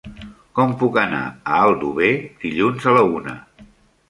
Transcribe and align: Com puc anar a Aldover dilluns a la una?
Com 0.59 0.71
puc 0.83 0.97
anar 1.01 1.19
a 1.27 1.59
Aldover 1.67 2.11
dilluns 2.47 2.89
a 2.91 2.97
la 2.97 3.05
una? 3.21 3.37